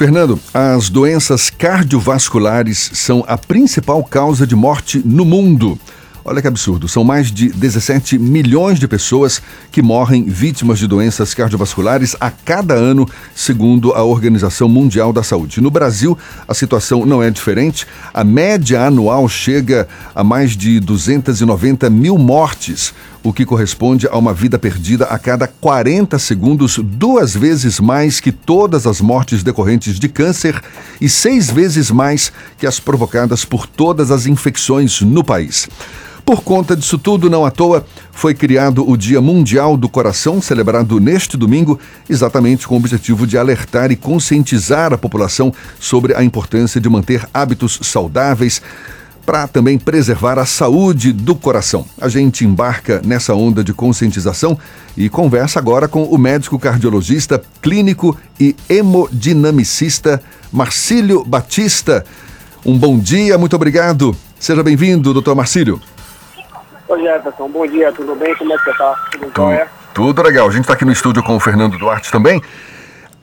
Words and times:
Fernando, 0.00 0.40
as 0.54 0.88
doenças 0.88 1.50
cardiovasculares 1.50 2.90
são 2.94 3.22
a 3.28 3.36
principal 3.36 4.02
causa 4.02 4.46
de 4.46 4.56
morte 4.56 5.02
no 5.04 5.26
mundo. 5.26 5.78
Olha 6.24 6.40
que 6.40 6.48
absurdo, 6.48 6.88
são 6.88 7.04
mais 7.04 7.30
de 7.30 7.50
17 7.50 8.18
milhões 8.18 8.78
de 8.78 8.88
pessoas 8.88 9.42
que 9.70 9.82
morrem 9.82 10.24
vítimas 10.24 10.78
de 10.78 10.86
doenças 10.86 11.34
cardiovasculares 11.34 12.16
a 12.18 12.30
cada 12.30 12.72
ano, 12.72 13.06
segundo 13.34 13.92
a 13.92 14.02
Organização 14.02 14.70
Mundial 14.70 15.12
da 15.12 15.22
Saúde. 15.22 15.60
No 15.60 15.70
Brasil, 15.70 16.16
a 16.48 16.54
situação 16.54 17.04
não 17.04 17.22
é 17.22 17.30
diferente. 17.30 17.86
A 18.14 18.24
média 18.24 18.86
anual 18.86 19.28
chega 19.28 19.86
a 20.14 20.24
mais 20.24 20.56
de 20.56 20.80
290 20.80 21.90
mil 21.90 22.16
mortes, 22.16 22.94
o 23.22 23.32
que 23.32 23.44
corresponde 23.44 24.08
a 24.08 24.16
uma 24.16 24.32
vida 24.32 24.58
perdida 24.58 25.04
a 25.04 25.18
cada 25.18 25.46
40 25.46 26.18
segundos, 26.18 26.78
duas 26.82 27.34
vezes 27.34 27.78
mais 27.78 28.20
que 28.20 28.32
todas 28.32 28.86
as 28.86 29.00
mortes 29.00 29.42
decorrentes 29.42 29.98
de 29.98 30.08
câncer 30.08 30.62
e 31.00 31.08
seis 31.08 31.50
vezes 31.50 31.90
mais 31.90 32.32
que 32.58 32.66
as 32.66 32.80
provocadas 32.80 33.44
por 33.44 33.66
todas 33.66 34.10
as 34.10 34.26
infecções 34.26 35.00
no 35.02 35.22
país. 35.22 35.68
Por 36.24 36.42
conta 36.42 36.76
disso 36.76 36.96
tudo, 36.96 37.28
não 37.28 37.44
à 37.44 37.50
toa, 37.50 37.84
foi 38.12 38.34
criado 38.34 38.88
o 38.88 38.96
Dia 38.96 39.20
Mundial 39.20 39.76
do 39.76 39.88
Coração, 39.88 40.40
celebrado 40.40 41.00
neste 41.00 41.36
domingo, 41.36 41.78
exatamente 42.08 42.68
com 42.68 42.74
o 42.74 42.78
objetivo 42.78 43.26
de 43.26 43.36
alertar 43.36 43.90
e 43.90 43.96
conscientizar 43.96 44.92
a 44.92 44.98
população 44.98 45.52
sobre 45.78 46.14
a 46.14 46.22
importância 46.22 46.80
de 46.80 46.88
manter 46.88 47.26
hábitos 47.34 47.80
saudáveis 47.82 48.62
para 49.24 49.46
também 49.46 49.78
preservar 49.78 50.38
a 50.38 50.44
saúde 50.44 51.12
do 51.12 51.34
coração. 51.34 51.84
A 52.00 52.08
gente 52.08 52.44
embarca 52.44 53.00
nessa 53.04 53.34
onda 53.34 53.62
de 53.62 53.72
conscientização 53.72 54.58
e 54.96 55.08
conversa 55.08 55.58
agora 55.58 55.86
com 55.86 56.04
o 56.04 56.18
médico 56.18 56.58
cardiologista, 56.58 57.42
clínico 57.62 58.16
e 58.38 58.56
hemodinamicista 58.68 60.22
Marcílio 60.52 61.24
Batista. 61.24 62.04
Um 62.64 62.76
bom 62.76 62.98
dia, 62.98 63.38
muito 63.38 63.56
obrigado. 63.56 64.14
Seja 64.38 64.62
bem-vindo, 64.62 65.12
doutor 65.12 65.34
Marcílio. 65.34 65.80
Oi, 66.88 67.02
Jefferson. 67.02 67.48
Bom 67.48 67.66
dia, 67.66 67.92
tudo 67.92 68.14
bem? 68.16 68.34
Como 68.34 68.52
é 68.52 68.58
que 68.58 68.64
você 68.64 68.70
está? 68.70 68.94
Tudo 69.12 69.30
tu, 69.30 69.42
Tudo 69.94 70.22
legal. 70.22 70.48
A 70.48 70.50
gente 70.50 70.62
está 70.62 70.74
aqui 70.74 70.84
no 70.84 70.92
estúdio 70.92 71.22
com 71.22 71.36
o 71.36 71.40
Fernando 71.40 71.78
Duarte 71.78 72.10
também. 72.10 72.42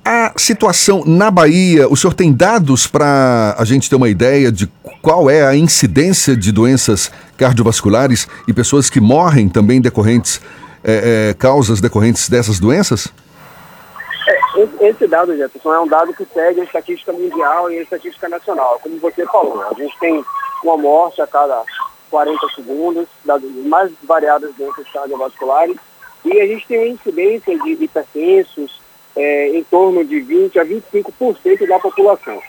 A 0.09 0.31
situação 0.37 1.03
na 1.05 1.29
Bahia, 1.29 1.85
o 1.89 1.97
senhor 1.97 2.13
tem 2.13 2.31
dados 2.31 2.87
para 2.87 3.53
a 3.59 3.65
gente 3.65 3.89
ter 3.89 3.97
uma 3.97 4.07
ideia 4.07 4.49
de 4.49 4.65
qual 5.01 5.29
é 5.29 5.45
a 5.45 5.53
incidência 5.53 6.33
de 6.33 6.49
doenças 6.49 7.11
cardiovasculares 7.35 8.25
e 8.47 8.53
pessoas 8.53 8.89
que 8.89 9.01
morrem 9.01 9.49
também 9.49 9.81
decorrentes, 9.81 10.39
é, 10.81 11.31
é, 11.31 11.33
causas 11.33 11.81
decorrentes 11.81 12.29
dessas 12.29 12.57
doenças? 12.57 13.09
É, 14.29 14.87
esse 14.87 15.05
dado, 15.07 15.35
Jefferson, 15.35 15.73
é 15.73 15.79
um 15.81 15.87
dado 15.89 16.13
que 16.13 16.23
segue 16.33 16.61
a 16.61 16.63
estatística 16.63 17.11
mundial 17.11 17.69
e 17.69 17.79
a 17.79 17.81
estatística 17.81 18.29
nacional. 18.29 18.79
Como 18.81 18.97
você 18.99 19.25
falou, 19.25 19.61
a 19.61 19.73
gente 19.73 19.99
tem 19.99 20.23
uma 20.63 20.77
morte 20.77 21.21
a 21.21 21.27
cada 21.27 21.63
40 22.09 22.47
segundos, 22.55 23.09
das 23.25 23.43
mais 23.65 23.91
variadas 24.03 24.55
doenças 24.55 24.87
cardiovasculares, 24.89 25.75
e 26.23 26.39
a 26.39 26.47
gente 26.47 26.65
tem 26.65 26.77
uma 26.77 26.87
incidência 26.87 27.59
de 27.59 27.71
hipertensos 27.71 28.86
é, 29.17 29.49
em 29.49 29.63
torno 29.63 30.05
de 30.05 30.17
20% 30.17 30.57
a 30.57 30.65
25% 30.65 31.67
da 31.67 31.79
população. 31.79 32.41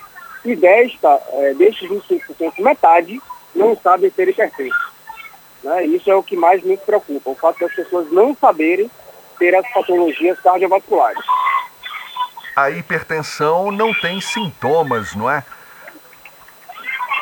E 0.44 0.54
desta, 0.54 1.20
é, 1.32 1.54
destes 1.54 1.88
25%, 1.88 2.52
metade 2.58 3.20
não 3.54 3.74
sabem 3.76 4.10
ser 4.10 4.28
hipertensos. 4.28 4.92
Né? 5.64 5.86
Isso 5.86 6.10
é 6.10 6.14
o 6.14 6.22
que 6.22 6.36
mais 6.36 6.62
me 6.62 6.76
preocupa, 6.76 7.30
o 7.30 7.34
fato 7.34 7.58
das 7.58 7.74
pessoas 7.74 8.12
não 8.12 8.36
saberem 8.36 8.90
ter 9.38 9.54
as 9.54 9.68
patologias 9.72 10.38
cardiovasculares. 10.40 11.24
A 12.54 12.70
hipertensão 12.70 13.72
não 13.72 13.92
tem 13.94 14.20
sintomas, 14.20 15.14
não 15.14 15.30
é? 15.30 15.44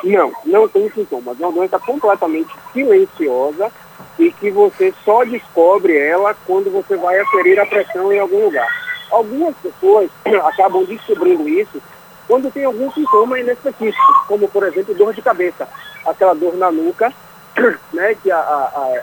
Não, 0.03 0.33
não 0.45 0.69
tem 0.69 0.91
sintomas. 0.91 1.41
É 1.41 1.47
uma 1.47 1.53
doença 1.53 1.79
completamente 1.79 2.53
silenciosa 2.73 3.71
e 4.19 4.33
que 4.33 4.51
você 4.51 4.93
só 5.05 5.25
descobre 5.25 5.97
ela 5.97 6.35
quando 6.47 6.71
você 6.71 6.97
vai 6.97 7.19
aferir 7.21 7.61
a 7.61 7.67
pressão 7.67 8.13
em 8.13 8.19
algum 8.19 8.45
lugar. 8.45 8.86
Algumas 9.11 9.55
pessoas 9.57 10.11
acabam 10.45 10.85
descobrindo 10.85 11.49
isso 11.49 11.81
quando 12.27 12.51
tem 12.51 12.65
algum 12.65 12.91
sintoma 12.91 13.39
inespecífico, 13.39 14.25
como 14.27 14.49
por 14.49 14.65
exemplo 14.65 14.95
dor 14.95 15.15
de 15.15 15.23
cabeça, 15.23 15.69
aquela 16.05 16.35
dor 16.35 16.57
na 16.57 16.71
nuca, 16.73 17.13
né, 17.93 18.17
que 18.23 18.31
a, 18.31 18.39
a, 18.39 18.41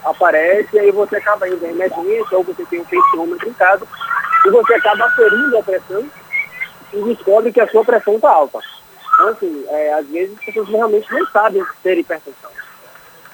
a, 0.06 0.10
aparece 0.10 0.70
e 0.74 0.80
aí 0.80 0.92
você 0.92 1.16
acaba 1.16 1.48
indo 1.48 1.66
em 1.66 1.70
emergência 1.70 2.38
ou 2.38 2.44
você 2.44 2.66
tem 2.66 2.82
um 2.82 2.86
tensiômetro 2.86 3.50
em 3.50 3.54
casa 3.54 3.88
e 4.46 4.50
você 4.50 4.74
acaba 4.74 5.06
aferindo 5.06 5.58
a 5.58 5.64
pressão 5.64 6.06
e 6.94 7.02
descobre 7.04 7.52
que 7.52 7.62
a 7.62 7.68
sua 7.68 7.84
pressão 7.84 8.16
está 8.16 8.30
alta. 8.30 8.60
Então, 9.14 9.30
assim, 9.30 9.66
é, 9.70 9.94
às 9.94 10.08
vezes 10.08 10.38
as 10.38 10.46
pessoas 10.46 10.70
realmente 10.70 11.12
não 11.12 11.26
sabem 11.28 11.64
ter 11.82 11.98
hipertensão. 11.98 12.50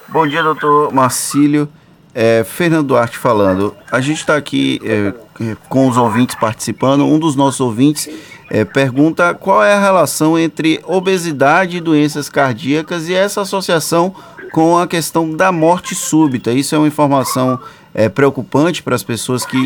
Bom 0.07 0.27
dia, 0.27 0.43
doutor 0.43 0.93
Marcílio. 0.93 1.69
É, 2.13 2.43
Fernando 2.43 2.87
Duarte 2.87 3.17
falando. 3.17 3.75
A 3.91 4.01
gente 4.01 4.17
está 4.17 4.35
aqui 4.35 4.79
é, 4.83 5.13
é, 5.43 5.55
com 5.67 5.87
os 5.87 5.97
ouvintes 5.97 6.35
participando. 6.35 7.05
Um 7.05 7.19
dos 7.19 7.35
nossos 7.35 7.59
ouvintes 7.59 8.09
é, 8.49 8.65
pergunta 8.65 9.33
qual 9.33 9.63
é 9.63 9.73
a 9.73 9.79
relação 9.79 10.37
entre 10.37 10.81
obesidade 10.85 11.77
e 11.77 11.81
doenças 11.81 12.27
cardíacas 12.27 13.07
e 13.07 13.13
essa 13.13 13.41
associação 13.41 14.15
com 14.51 14.77
a 14.77 14.87
questão 14.87 15.35
da 15.35 15.51
morte 15.51 15.93
súbita. 15.93 16.51
Isso 16.51 16.73
é 16.73 16.77
uma 16.77 16.87
informação 16.87 17.59
é, 17.93 18.09
preocupante 18.09 18.81
para 18.81 18.95
as 18.95 19.03
pessoas 19.03 19.45
que 19.45 19.57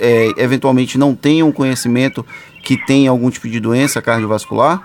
é, 0.00 0.32
eventualmente 0.36 0.98
não 0.98 1.14
tenham 1.14 1.52
conhecimento 1.52 2.26
que 2.64 2.76
tem 2.76 3.06
algum 3.06 3.30
tipo 3.30 3.48
de 3.48 3.60
doença 3.60 4.02
cardiovascular? 4.02 4.82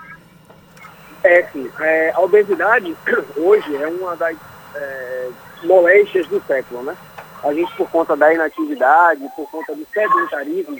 É, 1.24 1.44
sim. 1.52 1.68
A 2.14 2.22
obesidade 2.22 2.96
hoje 3.36 3.76
é 3.76 3.88
uma 3.88 4.16
das 4.16 4.38
moléstias 5.68 6.26
do 6.28 6.42
século, 6.48 6.82
né? 6.84 6.98
A 7.44 7.54
gente, 7.54 7.72
por 7.76 7.90
conta 7.90 8.16
da 8.16 8.34
inatividade, 8.34 9.30
por 9.36 9.50
conta 9.52 9.76
do 9.76 9.86
sedentarismo 9.94 10.78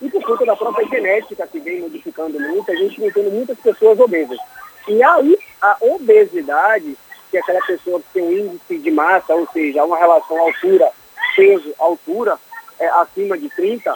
e 0.00 0.08
por 0.08 0.22
conta 0.22 0.46
da 0.46 0.56
própria 0.56 0.88
genética 0.88 1.46
que 1.46 1.60
vem 1.60 1.80
modificando 1.80 2.40
muito, 2.40 2.70
a 2.70 2.74
gente 2.74 3.00
vem 3.00 3.10
tendo 3.10 3.30
muitas 3.30 3.58
pessoas 3.58 3.98
obesas. 4.00 4.38
E 4.86 5.02
aí, 5.02 5.38
a 5.60 5.76
obesidade, 5.80 6.96
que 7.30 7.36
é 7.36 7.40
aquela 7.40 7.60
pessoa 7.66 8.00
que 8.00 8.06
tem 8.14 8.22
um 8.22 8.32
índice 8.32 8.78
de 8.78 8.90
massa, 8.90 9.34
ou 9.34 9.46
seja, 9.52 9.84
uma 9.84 9.98
relação 9.98 10.40
altura, 10.40 10.90
peso, 11.36 11.74
altura, 11.78 12.38
é, 12.78 12.88
acima 12.88 13.36
de 13.36 13.48
30, 13.50 13.94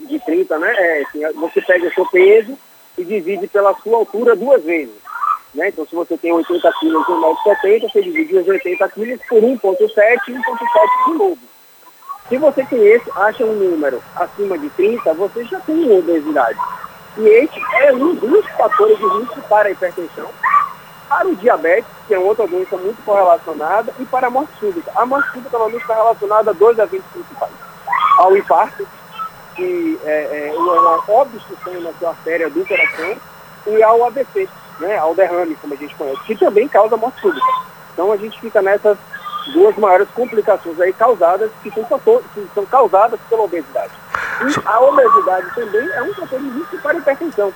de 0.00 0.18
30, 0.20 0.58
né? 0.58 0.74
É, 0.76 1.02
assim, 1.02 1.20
você 1.38 1.62
pega 1.62 1.86
o 1.86 1.94
seu 1.94 2.06
peso 2.06 2.58
e 2.98 3.04
divide 3.04 3.46
pela 3.46 3.74
sua 3.76 3.98
altura 3.98 4.36
duas 4.36 4.62
vezes. 4.62 4.94
Né? 5.54 5.68
Então, 5.68 5.86
se 5.86 5.94
você 5.94 6.16
tem 6.16 6.32
80 6.32 6.72
quilos 6.80 7.06
e 7.06 7.10
1,70m, 7.10 7.92
você 7.92 8.02
divide 8.02 8.36
os 8.36 8.48
80 8.48 8.88
quilos 8.88 9.20
por 9.28 9.42
1,7 9.42 9.58
e 10.28 10.32
1,7 10.32 11.04
de 11.06 11.18
novo. 11.18 11.38
Se 12.28 12.38
você 12.38 12.64
tem 12.64 12.86
esse, 12.86 13.10
acha 13.14 13.44
um 13.44 13.52
número 13.52 14.02
acima 14.16 14.56
de 14.56 14.70
30, 14.70 15.12
você 15.14 15.44
já 15.44 15.60
tem 15.60 15.98
obesidade. 15.98 16.58
E 17.18 17.26
esse 17.26 17.60
é 17.82 17.92
um 17.92 18.14
dos 18.14 18.46
fatores 18.50 18.96
de 18.96 19.04
risco 19.04 19.42
para 19.48 19.68
a 19.68 19.72
hipertensão, 19.72 20.30
para 21.08 21.28
o 21.28 21.36
diabetes, 21.36 21.90
que 22.08 22.14
é 22.14 22.18
outra 22.18 22.46
doença 22.46 22.76
muito 22.78 23.02
correlacionada, 23.04 23.92
e 23.98 24.06
para 24.06 24.28
a 24.28 24.30
morte 24.30 24.52
súbita. 24.58 24.90
A 24.94 25.04
morte 25.04 25.30
súbita 25.32 25.50
normalmente 25.58 25.82
está 25.82 25.94
relacionada 25.94 26.50
a 26.50 26.54
dois 26.54 26.78
eventos 26.78 27.10
principais. 27.12 27.52
Ao 28.16 28.34
infarto, 28.34 28.88
que 29.54 30.00
é, 30.04 30.48
é 30.48 30.54
uma 30.56 31.02
obstrução 31.20 31.80
na 31.82 31.92
sua 31.98 32.10
artéria 32.10 32.48
do 32.48 32.64
coração, 32.66 33.16
e 33.66 33.82
ao 33.82 34.06
AVC, 34.06 34.48
né, 34.80 34.96
ao 34.98 35.14
derrame, 35.14 35.56
como 35.56 35.74
a 35.74 35.76
gente 35.76 35.94
conhece, 35.94 36.22
que 36.24 36.36
também 36.36 36.68
causa 36.68 36.96
morte 36.96 37.20
súbita. 37.20 37.46
Então 37.92 38.12
a 38.12 38.16
gente 38.16 38.40
fica 38.40 38.62
nessas 38.62 38.96
duas 39.52 39.76
maiores 39.76 40.08
complicações 40.14 40.80
aí 40.80 40.92
causadas, 40.92 41.50
que 41.62 41.70
são, 41.70 41.84
que 42.34 42.48
são 42.54 42.66
causadas 42.66 43.18
pela 43.28 43.42
obesidade. 43.42 43.92
E 44.42 44.68
a 44.68 44.80
obesidade 44.80 45.54
também 45.54 45.88
é 45.88 46.02
um 46.02 46.14
fator 46.14 46.38
de 46.38 46.48
risco 46.48 46.78
para 46.78 46.92
a 46.92 46.98
hipertensão. 46.98 47.52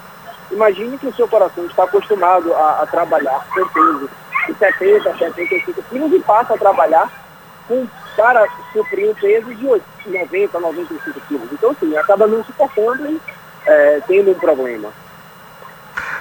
Imagine 0.50 0.98
que 0.98 1.08
o 1.08 1.14
seu 1.14 1.26
coração 1.28 1.64
está 1.66 1.84
acostumado 1.84 2.52
a, 2.54 2.82
a 2.82 2.86
trabalhar 2.86 3.46
com 3.52 3.66
peso 3.68 4.10
de 4.46 4.54
70, 4.54 5.18
75 5.18 5.82
quilos 5.84 6.12
e 6.12 6.20
passa 6.20 6.54
a 6.54 6.58
trabalhar 6.58 7.10
com, 7.66 7.86
para 8.16 8.46
suprir 8.72 9.10
um 9.10 9.14
peso 9.14 9.54
de 9.54 9.66
90, 10.06 10.60
95 10.60 11.20
quilos. 11.28 11.52
Então, 11.52 11.74
sim, 11.80 11.96
acaba 11.96 12.26
não 12.26 12.44
suportando 12.44 13.06
e 13.06 13.20
é, 13.66 14.00
tendo 14.06 14.30
um 14.30 14.34
problema. 14.34 14.88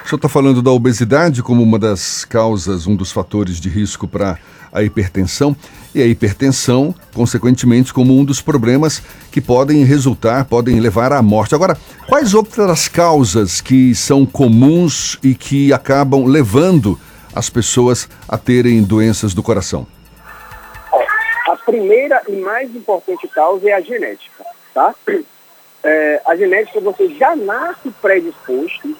O 0.06 0.08
senhor 0.08 0.18
está 0.18 0.28
falando 0.28 0.62
da 0.62 0.70
obesidade 0.70 1.42
como 1.42 1.60
uma 1.60 1.80
das 1.80 2.24
causas, 2.24 2.86
um 2.86 2.94
dos 2.94 3.10
fatores 3.10 3.60
de 3.60 3.68
risco 3.68 4.06
para 4.06 4.38
a 4.72 4.80
hipertensão, 4.80 5.56
e 5.92 6.00
a 6.00 6.06
hipertensão, 6.06 6.94
consequentemente, 7.12 7.92
como 7.92 8.16
um 8.16 8.24
dos 8.24 8.40
problemas 8.40 9.02
que 9.32 9.40
podem 9.40 9.82
resultar, 9.82 10.44
podem 10.44 10.78
levar 10.78 11.12
à 11.12 11.20
morte. 11.20 11.56
Agora, 11.56 11.76
quais 12.06 12.34
outras 12.34 12.86
causas 12.86 13.60
que 13.60 13.96
são 13.96 14.24
comuns 14.24 15.18
e 15.24 15.34
que 15.34 15.72
acabam 15.72 16.24
levando 16.24 16.96
as 17.34 17.50
pessoas 17.50 18.08
a 18.28 18.38
terem 18.38 18.84
doenças 18.84 19.34
do 19.34 19.42
coração? 19.42 19.88
A 21.48 21.56
primeira 21.66 22.22
e 22.28 22.36
mais 22.36 22.72
importante 22.76 23.26
causa 23.26 23.68
é 23.68 23.72
a 23.72 23.80
genética, 23.80 24.44
tá? 24.72 24.94
É, 25.82 26.22
a 26.24 26.36
genética 26.36 26.78
você 26.80 27.08
já 27.08 27.34
nasce 27.34 27.90
predisposto 28.00 28.96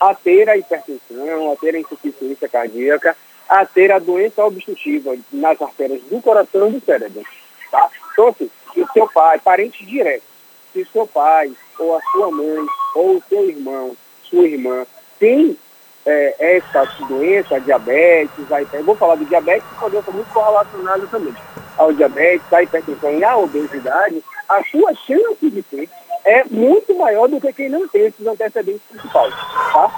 a 0.00 0.14
ter 0.14 0.48
a 0.48 0.56
hipertensão, 0.56 1.52
a 1.52 1.56
ter 1.56 1.74
a 1.74 1.80
insuficiência 1.80 2.48
cardíaca, 2.48 3.16
a 3.48 3.64
ter 3.64 3.90
a 3.90 3.98
doença 3.98 4.44
obstrutiva 4.44 5.16
nas 5.32 5.60
artérias 5.60 6.02
do 6.02 6.20
coração 6.20 6.68
e 6.68 6.72
do 6.72 6.84
cérebro. 6.84 7.22
Tá? 7.70 7.88
Então, 8.12 8.28
assim, 8.28 8.50
se 8.72 8.80
o 8.80 8.88
seu 8.92 9.08
pai, 9.08 9.38
parente 9.38 9.84
direto, 9.84 10.24
se 10.72 10.82
o 10.82 10.86
seu 10.88 11.06
pai, 11.06 11.50
ou 11.78 11.96
a 11.96 12.00
sua 12.12 12.30
mãe, 12.30 12.66
ou 12.94 13.16
o 13.16 13.22
seu 13.28 13.48
irmão, 13.48 13.96
sua 14.24 14.46
irmã, 14.46 14.86
tem 15.18 15.56
é, 16.04 16.56
essa 16.56 16.84
doença, 17.08 17.60
diabetes, 17.60 18.52
a 18.52 18.62
hiper... 18.62 18.82
vou 18.82 18.96
falar 18.96 19.16
do 19.16 19.24
diabetes, 19.24 19.64
porque 19.68 19.84
uma 19.84 19.90
doença 19.90 20.10
muito 20.10 20.32
correlacionada 20.32 21.06
também 21.06 21.34
ao 21.78 21.92
diabetes, 21.92 22.52
à 22.52 22.62
hipertensão 22.62 23.18
e 23.18 23.24
à 23.24 23.36
obesidade, 23.36 24.22
a 24.48 24.62
sua 24.64 24.94
chance 24.94 25.48
de 25.48 25.62
ter 25.62 25.88
é 26.24 26.44
muito 26.44 26.94
maior 26.96 27.28
do 27.28 27.40
que 27.40 27.52
quem 27.52 27.68
não 27.68 27.86
tem 27.88 28.06
esses 28.06 28.26
antecedentes 28.26 28.82
principais. 28.88 29.34
Tá? 29.72 29.90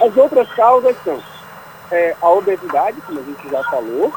As 0.00 0.16
outras 0.16 0.48
causas 0.54 0.96
são 1.04 1.20
é, 1.90 2.16
a 2.20 2.30
obesidade, 2.30 3.00
como 3.02 3.20
a 3.20 3.22
gente 3.22 3.48
já 3.48 3.62
falou, 3.64 4.12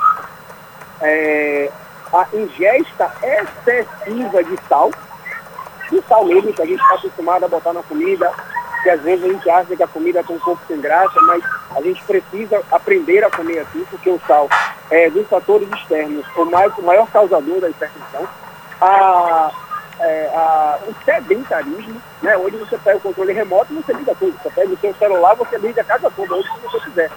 é, 1.02 1.70
a 2.14 2.28
ingesta 2.34 3.12
excessiva 3.22 4.44
de 4.44 4.58
sal, 4.68 4.92
de 5.90 6.02
sal 6.08 6.26
mesmo 6.26 6.54
que 6.54 6.62
a 6.62 6.66
gente 6.66 6.82
está 6.82 6.96
acostumado 6.96 7.46
a 7.46 7.48
botar 7.48 7.74
na 7.74 7.84
comida, 7.84 8.32
que 8.82 8.90
às 8.90 9.02
vezes 9.02 9.26
a 9.26 9.28
gente 9.28 9.50
acha 9.50 9.76
que 9.76 9.84
a 9.84 9.88
comida 9.88 10.24
tem 10.24 10.36
um 10.36 10.40
pouco 10.40 10.62
sem 10.68 10.80
graça, 10.80 11.20
mas 11.22 11.44
a 11.76 11.82
gente 11.82 12.04
precisa 12.04 12.62
aprender 12.72 13.24
a 13.24 13.30
comer 13.30 13.60
assim, 13.60 13.84
porque 13.90 14.10
o 14.10 14.22
sal 14.28 14.48
é 14.90 15.10
dos 15.10 15.28
fatores 15.28 15.68
externos 15.74 16.26
o, 16.38 16.46
mais, 16.46 16.76
o 16.78 16.84
maior 16.84 17.08
causador 17.12 17.60
da 17.60 17.70
hipertensão. 17.70 18.28
A, 18.80 19.52
é, 20.06 20.32
a, 20.34 20.80
o 20.88 20.96
sedentarismo, 21.04 22.02
né, 22.22 22.38
onde 22.38 22.58
você 22.58 22.78
pega 22.78 22.98
o 22.98 23.02
controle 23.02 23.34
remoto 23.34 23.74
e 23.74 23.78
você 23.78 23.94
liga 23.94 24.16
tudo. 24.16 24.38
Você 24.42 24.50
pega 24.50 24.74
o 24.74 24.78
seu 24.78 24.94
celular, 24.96 25.36
você 25.36 25.58
liga 25.58 25.82
a 25.82 25.86
casa 25.86 26.12
toda, 26.16 26.36
onde 26.36 26.50
você 26.62 26.80
quiser 26.80 27.12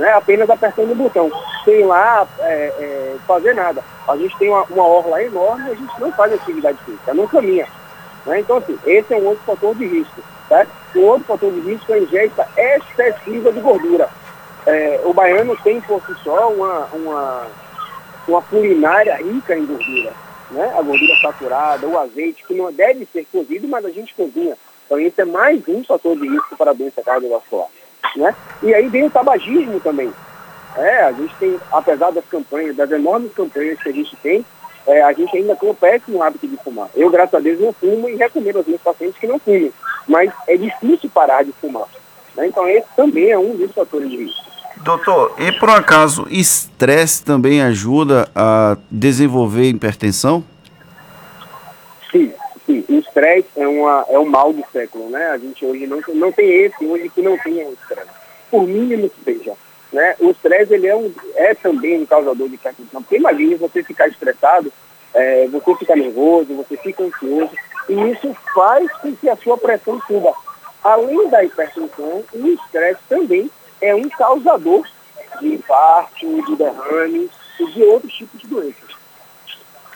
né, 0.00 0.10
apenas 0.12 0.48
apertando 0.48 0.92
o 0.92 0.94
botão, 0.94 1.30
sem 1.64 1.84
lá 1.84 2.26
é, 2.38 2.72
é, 2.78 3.16
fazer 3.26 3.54
nada. 3.54 3.84
A 4.08 4.16
gente 4.16 4.36
tem 4.38 4.48
uma, 4.48 4.62
uma 4.64 4.86
orla 4.86 5.22
enorme 5.22 5.68
e 5.68 5.72
a 5.72 5.74
gente 5.74 6.00
não 6.00 6.10
faz 6.12 6.32
atividade 6.32 6.78
física, 6.84 7.12
não 7.12 7.26
caminha. 7.26 7.66
Né? 8.24 8.40
Então, 8.40 8.56
assim, 8.56 8.78
esse 8.86 9.12
é 9.12 9.16
um 9.18 9.26
outro 9.26 9.44
fator 9.44 9.74
de 9.74 9.86
risco. 9.86 10.22
Tá? 10.48 10.66
O 10.94 11.00
outro 11.00 11.26
fator 11.26 11.52
de 11.52 11.60
risco 11.60 11.92
é 11.92 11.96
a 11.96 12.00
ingesta 12.00 12.48
excessiva 12.56 13.52
de 13.52 13.60
gordura. 13.60 14.08
É, 14.66 15.00
o 15.04 15.12
baiano 15.12 15.56
tem 15.62 15.80
por 15.82 16.02
si 16.06 16.14
só 16.24 16.50
uma, 16.50 16.86
uma, 16.92 17.46
uma 18.26 18.42
culinária 18.42 19.16
rica 19.16 19.56
em 19.56 19.66
gordura. 19.66 20.12
Né? 20.50 20.72
A 20.76 20.82
gordura 20.82 21.14
saturada, 21.20 21.86
o 21.86 21.98
azeite, 21.98 22.44
que 22.44 22.54
não 22.54 22.72
deve 22.72 23.06
ser 23.12 23.26
cozido, 23.30 23.68
mas 23.68 23.84
a 23.84 23.90
gente 23.90 24.14
cozinha. 24.14 24.56
Então, 24.86 24.98
esse 24.98 25.20
é 25.20 25.24
mais 25.24 25.62
um 25.68 25.84
fator 25.84 26.16
de 26.16 26.28
risco 26.28 26.56
para 26.56 26.72
a 26.72 26.74
doença 26.74 27.02
cardiovascular. 27.02 27.68
Né? 28.16 28.34
E 28.62 28.74
aí 28.74 28.88
vem 28.88 29.04
o 29.04 29.10
tabagismo 29.10 29.78
também. 29.80 30.12
É, 30.76 31.02
a 31.02 31.12
gente 31.12 31.34
tem, 31.36 31.58
apesar 31.70 32.10
das 32.10 32.24
campanhas, 32.26 32.76
das 32.76 32.90
enormes 32.90 33.32
campanhas 33.32 33.80
que 33.80 33.88
a 33.88 33.92
gente 33.92 34.16
tem, 34.16 34.44
é, 34.86 35.02
a 35.02 35.12
gente 35.12 35.36
ainda 35.36 35.54
tem 35.54 35.70
o 35.70 35.74
péssimo 35.74 36.22
hábito 36.22 36.48
de 36.48 36.56
fumar. 36.56 36.88
Eu, 36.94 37.10
graças 37.10 37.34
a 37.34 37.40
Deus, 37.40 37.60
não 37.60 37.72
fumo 37.72 38.08
e 38.08 38.16
recomendo 38.16 38.56
aos 38.56 38.66
meus 38.66 38.80
pacientes 38.80 39.18
que 39.18 39.26
não 39.26 39.38
fumem. 39.38 39.72
Mas 40.08 40.32
é 40.48 40.56
difícil 40.56 41.10
parar 41.10 41.44
de 41.44 41.52
fumar. 41.52 41.86
Né? 42.34 42.46
Então, 42.48 42.68
esse 42.68 42.88
também 42.96 43.30
é 43.30 43.38
um 43.38 43.56
dos 43.56 43.72
fatores 43.72 44.10
de 44.10 44.16
risco. 44.16 44.49
Doutor, 44.82 45.34
e 45.38 45.52
por 45.52 45.68
acaso, 45.68 46.26
estresse 46.30 47.22
também 47.22 47.60
ajuda 47.60 48.30
a 48.34 48.78
desenvolver 48.90 49.68
hipertensão? 49.68 50.42
Sim, 52.10 52.32
sim. 52.64 52.84
O 52.88 52.94
estresse 52.94 53.48
é, 53.56 53.68
uma, 53.68 54.06
é 54.08 54.18
um 54.18 54.24
mal 54.24 54.54
do 54.54 54.64
século, 54.72 55.10
né? 55.10 55.32
A 55.32 55.38
gente 55.38 55.64
hoje 55.66 55.86
não, 55.86 56.00
não 56.14 56.32
tem 56.32 56.48
esse 56.64 56.86
hoje 56.86 57.10
que 57.10 57.20
não 57.20 57.36
tenha 57.36 57.66
o 57.66 57.74
estresse. 57.74 58.08
Por 58.50 58.66
mínimo 58.66 59.10
que 59.10 59.22
seja. 59.22 59.52
Né? 59.92 60.14
O 60.18 60.30
estresse 60.30 60.72
ele 60.72 60.86
é, 60.86 60.96
um, 60.96 61.12
é 61.34 61.54
também 61.54 62.00
um 62.00 62.06
causador 62.06 62.48
de 62.48 62.54
hipertensão. 62.54 63.02
Porque 63.02 63.16
imagine 63.16 63.56
você 63.56 63.82
ficar 63.82 64.08
estressado, 64.08 64.72
é, 65.12 65.46
você 65.48 65.74
fica 65.74 65.94
nervoso, 65.94 66.54
você 66.54 66.76
fica 66.78 67.02
ansioso, 67.02 67.50
e 67.86 67.92
isso 68.12 68.34
faz 68.54 68.90
com 68.94 69.14
que 69.14 69.28
a 69.28 69.36
sua 69.36 69.58
pressão 69.58 70.00
suba. 70.06 70.32
Além 70.82 71.28
da 71.28 71.44
hipertensão, 71.44 72.24
o 72.32 72.46
estresse 72.48 73.00
também 73.10 73.50
é 73.80 73.94
um 73.94 74.08
causador 74.08 74.86
de 75.40 75.54
infarto, 75.54 76.44
de 76.46 76.56
derrame 76.56 77.30
e 77.58 77.72
de 77.72 77.82
outros 77.82 78.12
tipos 78.12 78.40
de 78.40 78.46
doenças. 78.46 78.90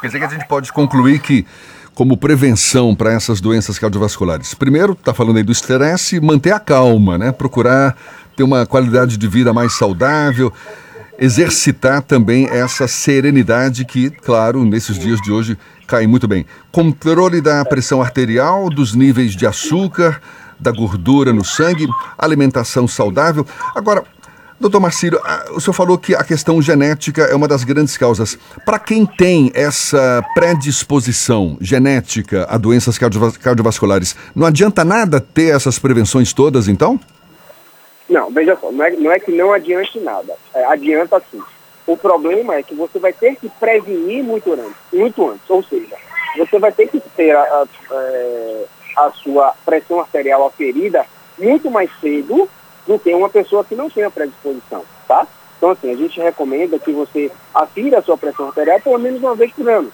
Quer 0.00 0.08
dizer 0.08 0.19
que 0.19 0.25
a 0.25 0.28
gente 0.28 0.48
pode 0.48 0.72
concluir 0.72 1.19
que, 1.20 1.46
como 1.94 2.16
prevenção 2.16 2.94
para 2.94 3.12
essas 3.12 3.40
doenças 3.40 3.78
cardiovasculares, 3.78 4.54
primeiro, 4.54 4.92
está 4.92 5.14
falando 5.14 5.36
aí 5.36 5.42
do 5.42 5.52
estresse, 5.52 6.20
manter 6.20 6.52
a 6.52 6.60
calma, 6.60 7.16
né? 7.16 7.32
Procurar 7.32 7.96
ter 8.36 8.42
uma 8.42 8.66
qualidade 8.66 9.16
de 9.16 9.28
vida 9.28 9.52
mais 9.52 9.75
saudável, 9.75 10.52
exercitar 11.19 12.02
também 12.02 12.48
essa 12.48 12.88
serenidade 12.88 13.84
que, 13.84 14.10
claro, 14.10 14.64
nesses 14.64 14.98
dias 14.98 15.20
de 15.20 15.31
hoje 15.32 15.56
cai 15.86 16.06
muito 16.06 16.26
bem. 16.26 16.44
Controle 16.72 17.40
da 17.40 17.64
pressão 17.64 18.02
arterial, 18.02 18.69
dos 18.69 18.94
níveis 18.94 19.36
de 19.36 19.46
açúcar, 19.46 20.20
da 20.64 20.72
gordura 20.72 21.32
no 21.32 21.44
sangue, 21.44 21.87
alimentação 22.19 22.88
saudável. 22.88 23.46
Agora, 23.75 24.02
doutor 24.58 24.81
Marcílio, 24.81 25.20
o 25.55 25.61
senhor 25.61 25.75
falou 25.75 25.99
que 25.99 26.14
a 26.14 26.25
questão 26.25 26.61
genética 26.62 27.22
é 27.25 27.34
uma 27.34 27.46
das 27.46 27.64
grandes 27.64 27.99
causas. 27.99 28.38
Para 28.64 28.78
quem 28.78 29.05
tem 29.05 29.52
essa 29.55 30.25
predisposição 30.34 31.58
genética 31.61 32.46
a 32.49 32.56
doenças 32.56 32.99
cardiovasculares, 32.99 34.16
não 34.34 34.46
adianta 34.46 34.82
nada 34.84 35.20
ter 35.20 35.55
essas 35.55 35.78
prevenções 35.78 36.32
todas, 36.32 36.67
então? 36.67 36.99
Não, 38.08 38.31
veja 38.31 38.56
só, 38.58 38.72
não 38.72 38.84
é, 38.84 38.90
não 38.93 39.12
é 39.12 39.19
que 39.19 39.32
não 39.32 39.52
adiante 39.52 40.00
nada. 40.00 40.34
É, 40.55 40.64
adianta 40.64 41.22
sim. 41.31 41.40
O 41.87 41.96
problema 41.96 42.55
é 42.55 42.62
que 42.62 42.75
você 42.75 42.99
vai 42.99 43.12
ter 43.12 43.37
que 43.37 43.49
prevenir 43.60 44.25
muito 44.25 44.50
antes, 44.52 44.76
muito 44.90 45.28
antes. 45.28 45.43
Ou 45.49 45.62
seja, 45.62 45.96
você 46.38 46.58
vai 46.58 46.72
ter 46.72 46.88
que 46.88 47.00
ter 47.00 47.37
a, 47.37 47.43
a, 47.43 47.67
é, 47.90 48.64
a 48.96 49.11
sua 49.11 49.55
pressão 49.64 50.00
arterial 50.00 50.46
aferida 50.46 51.06
muito 51.38 51.70
mais 51.70 51.91
cedo 52.00 52.49
do 52.87 52.99
que 52.99 53.14
uma 53.14 53.29
pessoa 53.29 53.64
que 53.64 53.75
não 53.75 53.91
tem 53.91 54.05
a 54.05 54.11
predisposição, 54.11 54.85
tá? 55.08 55.26
Então, 55.56 55.70
assim, 55.70 55.91
a 55.91 55.96
gente 55.96 56.20
recomenda 56.20 56.79
que 56.79 56.93
você 56.93 57.31
afira 57.55 57.99
a 57.99 58.02
sua 58.02 58.19
pressão 58.19 58.49
arterial 58.49 58.81
pelo 58.81 58.99
menos 58.99 59.20
uma 59.20 59.35
vez 59.35 59.52
por 59.52 59.69
ano, 59.69 59.93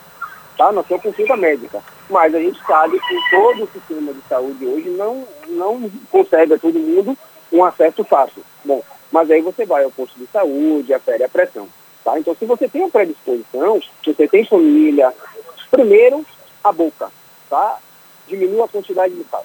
tá? 0.57 0.73
Na 0.73 0.83
sua 0.83 0.99
consulta 0.99 1.37
médica. 1.37 1.83
Mas 2.09 2.35
a 2.35 2.41
gente 2.41 2.61
sabe 2.67 2.99
que 2.99 3.31
todo 3.31 3.65
o 3.65 3.69
sistema 3.69 4.13
de 4.13 4.21
saúde 4.29 4.67
hoje 4.67 4.91
não, 4.91 5.25
não 5.49 5.91
consegue 6.11 6.55
a 6.55 6.59
todo 6.59 6.79
mundo 6.79 7.17
um 7.53 7.65
acesso 7.65 8.03
fácil. 8.05 8.43
Bom, 8.65 8.83
mas 9.13 9.31
aí 9.31 9.41
você 9.41 9.65
vai 9.65 9.85
ao 9.85 9.91
posto 9.91 10.19
de 10.19 10.27
saúde, 10.27 10.93
afere 10.93 11.23
a 11.23 11.29
pressão. 11.29 11.69
Tá? 12.05 12.19
Então, 12.19 12.35
se 12.35 12.45
você 12.47 12.69
tem 12.69 12.81
uma 12.81 12.91
predisposição, 12.91 13.81
se 14.03 14.13
você 14.13 14.27
tem 14.27 14.45
família, 14.45 15.13
primeiro, 15.71 16.25
a 16.65 16.73
boca, 16.73 17.11
tá? 17.49 17.79
Diminua 18.31 18.65
a 18.65 18.69
quantidade 18.69 19.13
de 19.15 19.25
sal. 19.25 19.45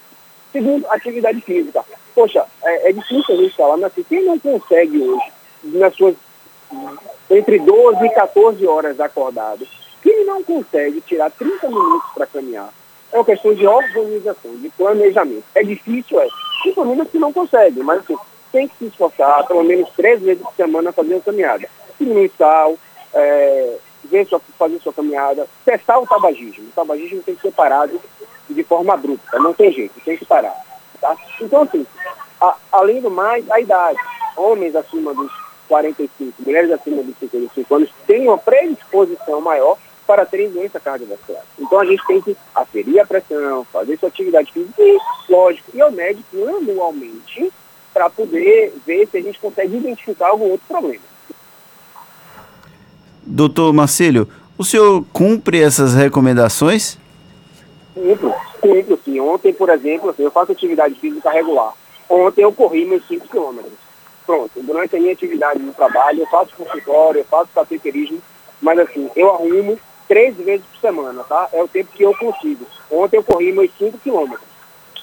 Segundo, 0.51 0.85
atividade 0.89 1.41
física. 1.41 1.83
Poxa, 2.13 2.45
é, 2.63 2.89
é 2.89 2.93
difícil 2.93 3.35
a 3.35 3.37
gente 3.37 3.55
falar, 3.55 3.75
mas 3.75 3.91
quem 4.07 4.23
não 4.23 4.39
consegue 4.39 5.01
hoje, 5.01 5.31
nas 5.63 5.93
suas 5.95 6.15
entre 7.29 7.59
12 7.59 8.05
e 8.05 8.09
14 8.09 8.65
horas 8.67 8.99
acordado, 8.99 9.67
quem 10.01 10.25
não 10.25 10.43
consegue 10.43 11.01
tirar 11.01 11.31
30 11.31 11.67
minutos 11.67 12.09
para 12.13 12.27
caminhar, 12.27 12.69
é 13.11 13.17
uma 13.17 13.25
questão 13.25 13.53
de 13.53 13.65
organização, 13.65 14.55
de 14.55 14.69
planejamento. 14.69 15.43
É 15.55 15.63
difícil, 15.63 16.19
é. 16.19 16.27
Tem 16.63 16.73
famílias 16.73 17.09
que 17.09 17.17
não 17.17 17.33
conseguem, 17.33 17.83
mas 17.83 17.99
assim, 17.99 18.15
tem 18.51 18.67
que 18.67 18.77
se 18.77 18.85
esforçar 18.85 19.45
pelo 19.47 19.63
menos 19.63 19.89
três 19.95 20.21
vezes 20.21 20.43
por 20.43 20.53
semana 20.53 20.91
fazer 20.91 21.15
uma 21.15 21.21
caminhada. 21.21 21.67
Diminuir 21.99 22.31
sal, 22.37 22.77
é, 23.13 23.77
sua, 24.27 24.39
fazer 24.57 24.79
sua 24.79 24.93
caminhada, 24.93 25.47
testar 25.63 25.99
o 25.99 26.07
tabagismo. 26.07 26.65
O 26.65 26.71
tabagismo 26.71 27.21
tem 27.23 27.35
que 27.35 27.41
ser 27.41 27.51
parado 27.51 27.99
de 28.49 28.63
forma 28.63 28.93
abrupta, 28.93 29.39
não 29.39 29.53
tem 29.53 29.71
jeito, 29.71 29.99
tem 30.03 30.17
que 30.17 30.25
parar. 30.25 30.55
Tá? 31.01 31.15
Então, 31.41 31.63
assim, 31.63 31.85
a, 32.39 32.55
além 32.71 33.01
do 33.01 33.09
mais, 33.09 33.49
a 33.49 33.59
idade. 33.59 33.99
Homens 34.37 34.75
acima 34.75 35.13
dos 35.13 35.31
45, 35.67 36.43
mulheres 36.43 36.71
acima 36.71 37.01
dos 37.01 37.17
55 37.17 37.75
anos 37.75 37.89
têm 38.05 38.27
uma 38.27 38.37
predisposição 38.37 39.41
maior 39.41 39.77
para 40.05 40.25
terem 40.25 40.49
doença 40.49 40.79
cardiovascular. 40.79 41.41
Então 41.57 41.79
a 41.79 41.85
gente 41.85 42.05
tem 42.05 42.21
que 42.21 42.37
aferir 42.53 42.99
a 42.99 43.05
pressão, 43.05 43.63
fazer 43.65 43.97
sua 43.97 44.09
atividade 44.09 44.51
física 44.51 44.81
e, 44.81 44.99
lógico, 45.29 45.75
ir 45.75 45.81
ao 45.81 45.91
médico 45.91 46.37
anualmente 46.47 47.51
para 47.93 48.09
poder 48.09 48.73
ver 48.85 49.07
se 49.07 49.17
a 49.17 49.21
gente 49.21 49.39
consegue 49.39 49.77
identificar 49.77 50.27
algum 50.27 50.51
outro 50.51 50.67
problema. 50.67 51.03
Doutor 53.25 53.73
Marcílio, 53.73 54.27
o 54.57 54.63
senhor 54.63 55.03
cumpre 55.11 55.61
essas 55.61 55.95
recomendações? 55.95 56.97
Cumpro, 57.93 58.33
cumpro 58.61 58.99
sim. 59.03 59.19
Ontem, 59.19 59.51
por 59.51 59.69
exemplo, 59.69 60.09
assim, 60.09 60.23
eu 60.23 60.31
faço 60.31 60.51
atividade 60.51 60.95
física 60.95 61.31
regular. 61.31 61.73
Ontem 62.09 62.43
eu 62.43 62.53
corri 62.53 62.85
meus 62.85 63.07
5 63.07 63.27
quilômetros. 63.27 63.73
Pronto, 64.25 64.51
durante 64.61 64.95
a 64.95 64.99
minha 64.99 65.13
atividade 65.13 65.59
no 65.59 65.73
trabalho, 65.73 66.21
eu 66.21 66.27
faço 66.27 66.55
consultório, 66.55 67.19
eu 67.19 67.25
faço 67.25 67.49
cateterismo, 67.53 68.19
mas 68.61 68.79
assim, 68.79 69.09
eu 69.15 69.31
arrumo 69.31 69.79
três 70.07 70.35
vezes 70.37 70.65
por 70.65 70.79
semana, 70.79 71.23
tá? 71.23 71.49
É 71.51 71.61
o 71.61 71.67
tempo 71.67 71.91
que 71.93 72.03
eu 72.03 72.15
consigo. 72.15 72.65
Ontem 72.91 73.17
eu 73.17 73.23
corri 73.23 73.51
meus 73.51 73.71
5 73.77 73.97
quilômetros. 73.99 74.47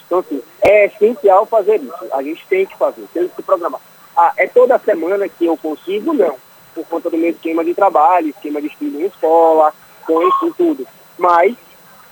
Então, 0.06 0.20
assim, 0.20 0.42
é 0.60 0.86
essencial 0.86 1.46
fazer 1.46 1.80
isso. 1.80 2.04
A 2.12 2.22
gente 2.22 2.44
tem 2.48 2.66
que 2.66 2.76
fazer, 2.76 3.04
tem 3.12 3.28
que 3.28 3.34
se 3.34 3.42
programar. 3.42 3.80
Ah, 4.16 4.32
é 4.36 4.46
toda 4.46 4.78
semana 4.78 5.28
que 5.28 5.46
eu 5.46 5.56
consigo? 5.56 6.12
Não. 6.12 6.36
Por 6.74 6.86
conta 6.86 7.10
do 7.10 7.18
meu 7.18 7.30
esquema 7.30 7.64
de 7.64 7.74
trabalho, 7.74 8.28
esquema 8.28 8.60
de 8.60 8.68
estudo 8.68 9.00
em 9.00 9.06
escola, 9.06 9.74
com 10.06 10.26
isso 10.26 10.54
tudo. 10.56 10.86
Mas, 11.18 11.54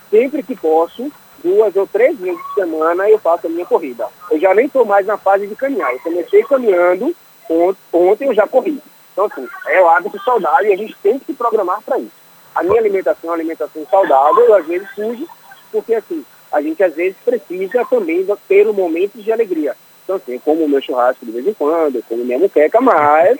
sempre 0.09 0.43
que 0.43 0.55
posso, 0.55 1.11
duas 1.43 1.75
ou 1.75 1.87
três 1.87 2.17
vezes 2.17 2.39
por 2.41 2.53
semana 2.53 3.09
eu 3.09 3.19
faço 3.19 3.47
a 3.47 3.49
minha 3.49 3.65
corrida. 3.65 4.07
Eu 4.29 4.39
já 4.39 4.53
nem 4.53 4.65
estou 4.65 4.85
mais 4.85 5.05
na 5.05 5.17
fase 5.17 5.47
de 5.47 5.55
caminhar. 5.55 5.91
Eu 5.93 5.99
comecei 5.99 6.43
caminhando, 6.43 7.15
ontem 7.91 8.27
eu 8.27 8.33
já 8.33 8.47
corri. 8.47 8.81
Então, 9.11 9.25
assim, 9.25 9.47
é 9.67 9.81
o 9.81 9.89
hábito 9.89 10.19
saudável 10.23 10.69
e 10.69 10.73
a 10.73 10.77
gente 10.77 10.95
tem 11.01 11.19
que 11.19 11.25
se 11.25 11.33
programar 11.33 11.81
para 11.81 11.99
isso. 11.99 12.21
A 12.55 12.63
minha 12.63 12.79
alimentação 12.79 13.29
é 13.29 13.33
uma 13.33 13.35
alimentação 13.35 13.85
saudável, 13.89 14.45
eu 14.45 14.53
às 14.55 14.65
vezes 14.65 14.89
fujo, 14.91 15.27
porque 15.71 15.93
assim, 15.95 16.25
a 16.51 16.61
gente 16.61 16.83
às 16.83 16.93
vezes 16.93 17.15
precisa 17.23 17.85
também 17.85 18.27
ter 18.47 18.67
um 18.67 18.73
momento 18.73 19.21
de 19.21 19.31
alegria. 19.31 19.75
Então, 20.03 20.15
assim, 20.17 20.33
eu 20.33 20.41
como 20.41 20.65
o 20.65 20.69
meu 20.69 20.81
churrasco 20.81 21.25
de 21.25 21.31
vez 21.31 21.47
em 21.47 21.53
quando, 21.53 21.95
eu 21.95 22.03
como 22.07 22.25
minha 22.25 22.39
muqueca, 22.39 22.81
mas 22.81 23.37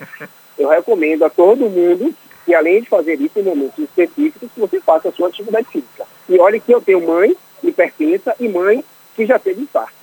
eu 0.58 0.70
recomendo 0.70 1.24
a 1.24 1.30
todo 1.30 1.70
mundo 1.70 2.14
que 2.46 2.54
além 2.54 2.82
de 2.82 2.90
fazer 2.90 3.20
isso 3.22 3.40
em 3.40 3.44
momentos 3.44 3.78
específicos, 3.78 4.50
você 4.58 4.80
faça 4.80 5.10
a 5.10 5.12
sua 5.12 5.28
atividade 5.28 5.68
física. 5.68 6.06
E 6.28 6.40
olha 6.40 6.60
que 6.60 6.74
eu 6.74 6.82
tenho 6.82 7.06
mãe 7.06 7.36
hipertensa 7.64 8.36
e 8.40 8.48
mãe 8.48 8.84
que 9.16 9.26
já 9.26 9.38
teve 9.38 9.62
infarto. 9.62 9.94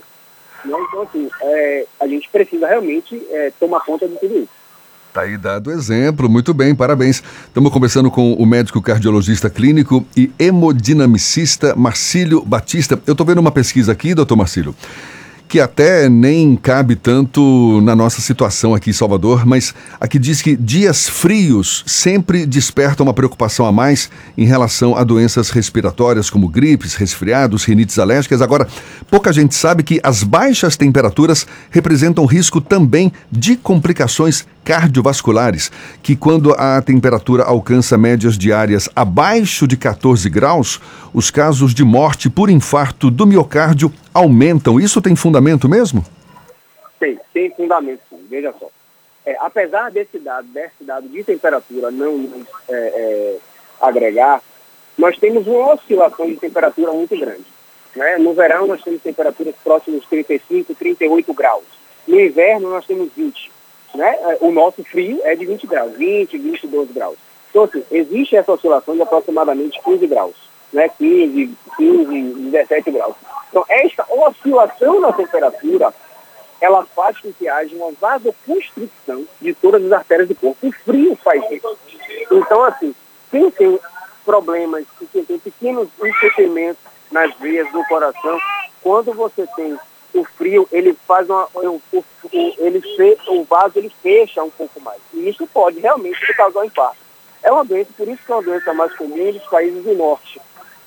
Né? 0.64 0.76
Então, 0.88 1.02
assim, 1.02 1.28
é, 1.43 1.87
a 2.00 2.07
gente 2.07 2.28
precisa 2.31 2.67
realmente 2.67 3.21
é, 3.31 3.52
tomar 3.59 3.81
conta 3.81 4.07
de 4.07 4.17
tudo 4.19 4.38
isso. 4.38 4.59
Tá 5.12 5.23
aí 5.23 5.37
dado 5.37 5.71
exemplo, 5.71 6.28
muito 6.28 6.52
bem, 6.52 6.75
parabéns. 6.75 7.23
Estamos 7.47 7.73
conversando 7.73 8.11
com 8.11 8.35
o 8.35 8.47
médico 8.47 8.81
cardiologista 8.83 9.49
clínico 9.49 10.07
e 10.17 10.31
hemodinamicista 10.38 11.75
Marcílio 11.75 12.45
Batista. 12.45 13.00
Eu 13.07 13.12
estou 13.12 13.26
vendo 13.26 13.38
uma 13.38 13.50
pesquisa 13.50 13.90
aqui, 13.90 14.14
doutor 14.14 14.37
Marcílio, 14.37 14.75
que 15.49 15.61
até 15.61 16.11
nem 16.11 16.55
cabe 16.55 16.95
tanto 16.95 17.81
na 17.83 17.97
nossa 17.97 18.21
situação 18.21 18.75
aqui 18.75 18.90
em 18.90 18.93
Salvador, 18.93 19.47
mas 19.47 19.75
aqui 19.99 20.19
diz 20.19 20.43
que 20.43 20.55
dias 20.55 21.09
frios 21.09 21.83
sempre 21.87 22.45
despertam 22.45 23.07
uma 23.07 23.14
preocupação 23.14 23.64
a 23.64 23.73
mais 23.73 24.11
em 24.37 24.45
relação 24.45 24.95
a 24.95 25.02
doenças 25.02 25.49
respiratórias 25.49 26.28
como 26.28 26.49
gripes, 26.49 26.95
resfriados, 26.95 27.64
rinites 27.64 27.99
alérgicas. 27.99 28.43
Agora, 28.43 28.69
pouca 29.11 29.33
gente 29.33 29.55
sabe 29.55 29.83
que 29.83 29.99
as 30.02 30.23
baixas 30.23 30.76
temperaturas 30.76 31.47
representam 31.71 32.26
risco 32.26 32.61
também 32.61 33.11
de 33.33 33.57
complicações 33.57 34.47
cardiovasculares, 34.68 35.72
que 36.02 36.14
quando 36.14 36.52
a 36.52 36.82
temperatura 36.82 37.42
alcança 37.42 37.96
médias 37.96 38.37
diárias 38.37 38.87
abaixo 38.94 39.66
de 39.66 39.78
14 39.78 40.28
graus, 40.28 40.78
os 41.14 41.30
casos 41.30 41.72
de 41.72 41.82
morte 41.82 42.28
por 42.28 42.50
infarto 42.50 43.10
do 43.10 43.26
miocárdio 43.26 43.90
aumentam. 44.12 44.78
Isso 44.78 45.00
tem 45.00 45.16
fundamento 45.16 45.70
mesmo? 45.70 46.04
Tem, 47.00 47.18
tem 47.32 47.50
fundamento 47.52 48.00
sim. 48.10 48.18
Veja 48.28 48.52
só. 48.60 48.68
É, 49.25 49.38
apesar 49.40 49.90
desse 49.90 50.18
dado, 50.18 50.46
desse 50.48 50.84
dado 50.84 51.08
de 51.08 51.25
temperatura 51.25 51.90
não 51.90 52.28
é, 52.68 52.75
é, 52.75 53.37
agregar, 53.80 54.42
nós 54.98 55.16
temos 55.16 55.46
uma 55.46 55.72
oscilação 55.72 56.26
de 56.26 56.37
temperatura 56.37 56.92
muito 56.92 57.18
grande. 57.18 57.46
Né? 57.96 58.18
No 58.18 58.34
verão 58.34 58.66
nós 58.66 58.82
temos 58.82 59.00
temperaturas 59.00 59.54
próximas 59.64 60.02
de 60.02 60.08
35, 60.08 60.75
38 60.75 61.32
graus. 61.32 61.64
No 62.06 62.20
inverno 62.20 62.68
nós 62.68 62.84
temos 62.84 63.08
20. 63.16 63.56
Né? 63.95 64.16
É, 64.21 64.38
o 64.40 64.50
nosso 64.50 64.83
frio 64.85 65.21
é 65.25 65.35
de 65.35 65.47
20 65.47 65.66
graus, 65.66 65.92
20, 65.92 66.38
22 66.38 66.90
graus. 66.92 67.16
Então, 67.50 67.64
assim, 67.64 67.83
existe 67.90 68.37
essa 68.37 68.52
oscilação 68.52 68.95
de 68.95 69.02
aproximadamente 69.02 69.80
15 69.83 70.07
graus, 70.07 70.35
né? 70.73 70.88
15, 70.88 71.54
15, 71.76 72.23
17 72.50 72.90
graus. 72.90 73.14
Então, 73.49 73.64
esta 73.68 74.07
oscilação 74.11 75.00
na 75.00 75.12
temperatura, 75.12 75.92
ela 76.61 76.85
faz 76.85 77.18
com 77.18 77.33
que 77.33 77.49
haja 77.49 77.75
uma 77.76 77.92
vasoconstricção 77.92 79.25
de 79.40 79.54
todas 79.54 79.85
as 79.85 79.92
artérias 79.92 80.28
do 80.28 80.35
corpo. 80.35 80.66
O 80.66 80.73
frio 80.73 81.16
faz 81.16 81.42
isso. 81.50 81.78
Então, 82.30 82.62
assim, 82.64 82.95
quem 83.30 83.50
tem 83.50 83.78
problemas, 84.25 84.85
quem 85.11 85.25
tem 85.25 85.38
pequenos 85.38 85.88
entupimentos 86.02 86.83
nas 87.11 87.35
veias 87.38 87.71
do 87.73 87.83
coração, 87.85 88.38
quando 88.83 89.12
você 89.14 89.47
tem 89.57 89.78
o 90.18 90.25
frio, 90.25 90.68
ele 90.70 90.96
faz 91.06 91.28
uma, 91.28 91.48
o, 91.54 91.80
ele 92.58 92.80
fe, 92.80 93.18
o 93.28 93.44
vaso 93.44 93.78
ele 93.78 93.90
fecha 94.02 94.42
um 94.42 94.50
pouco 94.50 94.80
mais. 94.80 95.00
E 95.14 95.28
isso 95.28 95.46
pode 95.46 95.80
realmente 95.80 96.20
causar 96.34 96.60
um 96.60 96.64
infarto. 96.64 96.98
É 97.42 97.52
uma 97.52 97.64
doença, 97.64 97.90
por 97.96 98.08
isso 98.08 98.22
que 98.25 98.32
é 98.32 98.34
uma 98.34 98.42
doença 98.42 98.72
mais 98.75 98.92
comum 98.94 99.32
nos 99.32 99.44
países 99.44 99.82
do 99.82 99.94
norte, 99.94 100.40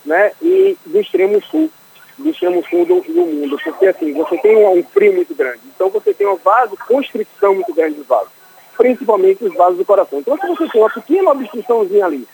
né? 0.06 0.32
E 0.42 0.78
do 0.86 1.00
extremo 1.00 1.42
sul 1.44 1.72
do 2.18 2.30
extremo 2.30 2.64
sul 2.70 2.86
do, 2.86 3.02
do, 3.02 3.26
mundo, 3.26 3.58
porque 3.64 3.88
assim, 3.88 4.14
você 4.14 4.38
tem 4.38 4.56
um, 4.56 4.78
um, 4.78 4.84
frio 4.84 5.14
muito 5.14 5.34
grande, 5.34 5.62
então 5.74 5.90
você 5.90 6.14
tem 6.14 6.28
uma 6.28 6.36
vasoconstricção 6.36 7.56
muito 7.56 7.74
grande 7.74 7.96
dos 7.96 8.06
vasos, 8.06 8.32
principalmente 8.78 9.44
os 9.44 9.54
vasos 9.56 9.78
do 9.78 9.86
coração. 9.86 10.20
Então 10.20 10.38
se 10.38 10.48
você 10.48 10.68
tem 10.68 10.82
uma 10.82 10.90
pequena 10.90 11.32
obstruçãozinha 11.32 12.06
ali, 12.06 12.28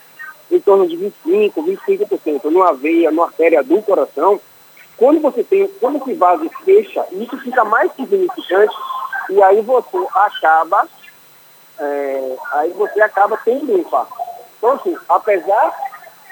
em 0.51 0.59
torno 0.59 0.87
de 0.87 0.95
25, 0.95 1.63
25%, 1.63 2.43
numa 2.45 2.73
veia, 2.73 3.11
numa 3.11 3.25
artéria 3.25 3.63
do 3.63 3.81
coração, 3.81 4.39
quando 4.97 5.21
você 5.21 5.43
tem, 5.43 5.67
quando 5.79 5.97
esse 5.97 6.13
vaso 6.15 6.49
fecha, 6.65 7.05
isso 7.11 7.37
fica 7.37 7.63
mais 7.63 7.91
significante 7.93 8.75
e 9.29 9.41
aí 9.43 9.61
você 9.61 9.97
acaba, 10.13 10.87
é, 11.79 12.35
aí 12.53 12.71
você 12.71 12.99
acaba 13.01 13.37
tendo 13.45 13.73
um 13.73 13.77
infarto. 13.77 14.13
Então 14.57 14.71
assim, 14.71 14.97
apesar 15.07 15.73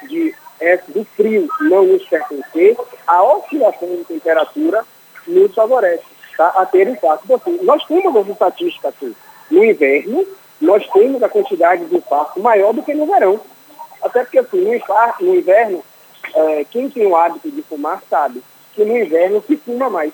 de 0.07 0.35
é, 0.59 0.77
do 0.87 1.05
frio 1.05 1.47
não 1.61 1.83
nos 1.85 2.03
pertencer, 2.05 2.75
a 3.05 3.23
oscilação 3.23 3.87
de 3.87 4.03
temperatura 4.05 4.83
nos 5.27 5.53
favorece 5.53 6.03
tá, 6.35 6.47
a 6.49 6.65
ter 6.65 6.87
infarto. 6.87 7.23
Então, 7.25 7.37
assim, 7.37 7.59
nós 7.63 7.85
temos 7.85 8.15
as 8.15 8.27
estatísticas 8.27 8.93
assim, 8.95 9.15
no 9.51 9.63
inverno, 9.63 10.25
nós 10.59 10.87
temos 10.87 11.21
a 11.21 11.29
quantidade 11.29 11.85
de 11.85 11.97
infarto 11.97 12.39
maior 12.39 12.73
do 12.73 12.81
que 12.81 12.93
no 12.93 13.05
verão. 13.05 13.39
Até 14.01 14.23
porque 14.23 14.39
assim, 14.39 14.61
no, 14.61 14.73
infarto, 14.73 15.23
no 15.23 15.35
inverno, 15.35 15.83
é, 16.33 16.65
quem 16.65 16.89
tem 16.89 17.05
o 17.05 17.15
hábito 17.15 17.51
de 17.51 17.61
fumar 17.61 18.01
sabe 18.09 18.41
que 18.75 18.83
no 18.83 18.97
inverno 18.97 19.43
se 19.45 19.55
fuma 19.57 19.89
mais. 19.89 20.13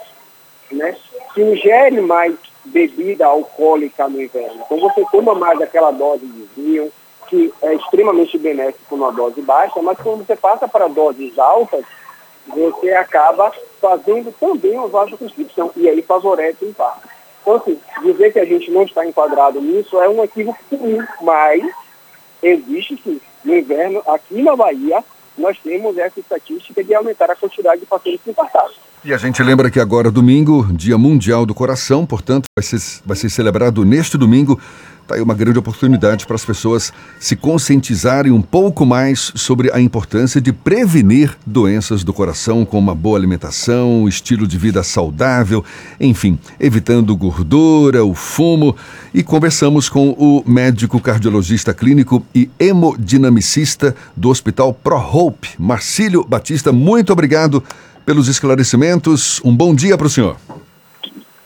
Né? 0.72 0.96
Se 1.34 1.42
ingere 1.42 2.00
mais 2.00 2.36
bebida 2.64 3.26
alcoólica 3.26 4.08
no 4.08 4.22
inverno. 4.22 4.64
Então 4.66 4.80
você 4.80 5.04
toma 5.12 5.34
mais 5.36 5.60
aquela 5.62 5.92
dose 5.92 6.26
de 6.26 6.48
vinho, 6.56 6.92
que 7.28 7.54
é 7.62 7.74
extremamente 7.74 8.38
benéfico 8.38 8.96
numa 8.96 9.12
dose 9.12 9.42
baixa, 9.42 9.82
mas 9.82 9.98
quando 9.98 10.26
você 10.26 10.36
passa 10.36 10.68
para 10.68 10.88
doses 10.88 11.38
altas, 11.40 11.84
você 12.48 12.92
acaba 12.94 13.52
fazendo 13.80 14.34
também 14.40 14.78
uma 14.78 14.88
vasoconstricção, 14.88 15.72
e 15.76 15.88
aí 15.88 16.02
favorece 16.02 16.66
o 16.66 16.70
infarto. 16.70 17.08
Então, 17.42 17.56
assim, 17.56 17.80
dizer 18.04 18.34
que 18.34 18.40
a 18.40 18.46
gente 18.46 18.70
não 18.70 18.84
está 18.84 19.06
enquadrado 19.06 19.60
nisso 19.62 20.00
é 20.00 20.08
um 20.08 20.24
equívoco 20.24 20.60
comum, 20.70 21.04
mas 21.22 21.64
existe 22.42 23.00
sim. 23.04 23.20
No 23.44 23.58
inverno, 23.58 24.04
aqui 24.06 24.42
na 24.42 24.56
Bahia, 24.56 25.04
nós 25.42 25.58
temos 25.62 25.98
essa 25.98 26.20
estatística 26.20 26.84
de 26.84 26.94
aumentar 26.94 27.30
a 27.30 27.36
quantidade 27.36 27.82
de 27.82 27.88
pacientes 27.88 28.26
infartados. 28.28 28.76
E 29.04 29.12
a 29.12 29.18
gente 29.18 29.42
lembra 29.42 29.72
que 29.72 29.80
agora, 29.80 30.12
domingo, 30.12 30.68
Dia 30.72 30.96
Mundial 30.96 31.44
do 31.44 31.56
Coração, 31.56 32.06
portanto, 32.06 32.46
vai 32.56 32.64
ser, 32.64 32.80
vai 33.04 33.18
ser 33.18 33.32
celebrado 33.32 33.84
neste 33.84 34.16
domingo 34.16 34.60
Está 35.12 35.18
aí 35.18 35.22
uma 35.22 35.34
grande 35.34 35.60
oportunidade 35.60 36.26
para 36.26 36.38
as 36.38 36.46
pessoas 36.46 36.94
se 37.20 37.36
conscientizarem 37.36 38.32
um 38.32 38.42
pouco 38.42 38.86
mais 38.86 39.34
sobre 39.36 39.70
a 39.74 39.82
importância 39.82 40.40
de 40.40 40.54
prevenir 40.54 41.38
doenças 41.46 42.02
do 42.02 42.14
coração 42.14 42.64
com 42.64 42.80
uma 42.80 42.96
boa 42.96 43.18
alimentação, 43.18 44.08
estilo 44.08 44.48
de 44.48 44.58
vida 44.58 44.82
saudável, 44.84 45.66
enfim, 46.00 46.40
evitando 46.58 47.14
gordura, 47.14 48.06
o 48.06 48.16
fumo. 48.16 48.74
E 49.14 49.22
conversamos 49.22 49.90
com 49.90 50.12
o 50.12 50.46
médico 50.50 50.98
cardiologista 50.98 51.74
clínico 51.74 52.26
e 52.34 52.50
hemodinamicista 52.58 53.94
do 54.16 54.30
Hospital 54.30 54.74
ProHope, 54.74 55.50
Marcílio 55.60 56.24
Batista. 56.24 56.72
Muito 56.72 57.12
obrigado 57.12 57.62
pelos 58.06 58.30
esclarecimentos. 58.30 59.42
Um 59.44 59.54
bom 59.54 59.76
dia 59.76 59.98
para 59.98 60.08
o 60.08 60.10
senhor. 60.10 60.38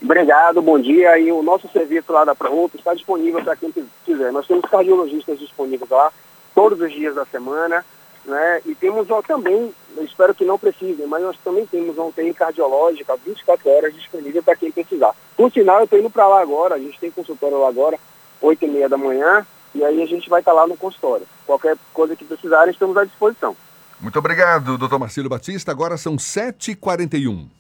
Obrigado, 0.02 0.62
bom 0.62 0.80
dia. 0.80 1.18
E 1.18 1.32
o 1.32 1.42
nosso 1.42 1.68
serviço 1.70 2.12
lá 2.12 2.26
da 2.26 2.36
Proruto 2.36 2.78
está 2.78 2.94
disponível 2.94 3.44
para 3.44 3.56
quem 3.56 3.74
quiser. 4.06 4.32
Nós 4.32 4.48
temos 4.48 4.70
cardiologistas 4.70 5.40
disponíveis 5.40 5.90
lá 5.90 6.12
todos 6.54 6.80
os 6.80 6.92
dias 6.92 7.16
da 7.16 7.26
semana, 7.26 7.86
né? 8.26 8.62
E 8.66 8.74
temos 8.76 9.10
ó, 9.10 9.22
também, 9.22 9.74
espero 10.02 10.34
que 10.34 10.46
não 10.46 10.58
precisem, 10.58 11.06
mas 11.06 11.22
nós 11.22 11.38
também 11.44 11.66
temos 11.66 11.98
UTI 11.98 12.34
cardiológica 12.34 13.18
24 13.26 13.70
horas 13.70 13.94
disponível 13.94 14.42
para 14.42 14.56
quem 14.56 14.72
precisar. 14.72 15.14
Por 15.36 15.52
sinal, 15.52 15.80
eu 15.80 15.84
estou 15.84 16.00
indo 16.00 16.10
para 16.10 16.28
lá 16.28 16.42
agora, 16.42 16.76
a 16.76 16.80
gente 16.80 17.00
tem 17.00 17.12
consultório 17.12 17.60
lá 17.60 17.68
agora, 17.68 18.00
8 18.42 18.66
e 18.66 18.68
meia 18.68 18.90
da 18.90 18.98
manhã, 18.98 19.46
e 19.74 19.84
aí 19.84 20.02
a 20.02 20.06
gente 20.06 20.30
vai 20.30 20.40
estar 20.40 20.52
tá 20.52 20.62
lá 20.62 20.68
no 20.68 20.78
consultório. 20.78 21.28
Qualquer 21.46 21.78
coisa 21.94 22.16
que 22.16 22.26
precisarem, 22.26 22.72
estamos 22.72 22.96
à 22.98 23.04
disposição. 23.04 23.56
Muito 24.00 24.18
obrigado, 24.18 24.78
doutor 24.78 25.00
Marcelo 25.00 25.30
Batista. 25.30 25.72
Agora 25.72 25.98
são 25.98 26.16
7h41. 26.16 27.56